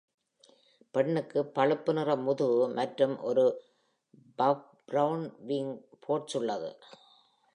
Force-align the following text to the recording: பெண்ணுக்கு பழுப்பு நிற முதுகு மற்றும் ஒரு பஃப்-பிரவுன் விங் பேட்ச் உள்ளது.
பெண்ணுக்கு 0.93 1.45
பழுப்பு 1.45 1.93
நிற 1.93 2.15
முதுகு 2.15 2.67
மற்றும் 2.69 3.15
ஒரு 3.21 3.45
பஃப்-பிரவுன் 4.39 5.25
விங் 5.47 5.73
பேட்ச் 5.99 6.35
உள்ளது. 6.37 6.71